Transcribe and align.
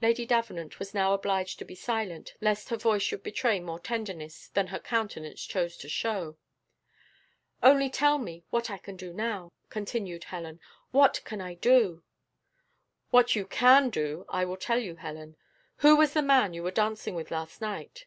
Lady 0.00 0.24
Davenant 0.24 0.78
was 0.78 0.94
now 0.94 1.12
obliged 1.14 1.58
to 1.58 1.64
be 1.64 1.74
silent, 1.74 2.36
lest 2.40 2.68
her 2.68 2.76
voice 2.76 3.02
should 3.02 3.24
betray 3.24 3.58
more 3.58 3.80
tenderness 3.80 4.46
than 4.50 4.68
her 4.68 4.78
countenance 4.78 5.42
chose 5.42 5.76
to 5.76 5.88
show. 5.88 6.38
"Only 7.60 7.90
tell 7.90 8.18
me 8.18 8.44
what 8.50 8.70
I 8.70 8.78
can 8.78 8.94
do 8.94 9.12
now," 9.12 9.50
continued 9.70 10.22
Helen; 10.30 10.60
"what 10.92 11.20
can 11.24 11.40
I 11.40 11.54
do?" 11.54 12.04
"What 13.10 13.34
you 13.34 13.48
CAN 13.48 13.90
do, 13.90 14.24
I 14.28 14.44
will 14.44 14.56
tell 14.58 14.78
you, 14.78 14.94
Helen. 14.94 15.36
Who 15.78 15.96
was 15.96 16.12
the 16.12 16.22
man 16.22 16.54
you 16.54 16.62
were 16.62 16.70
dancing 16.70 17.16
with 17.16 17.32
last 17.32 17.60
night?" 17.60 18.06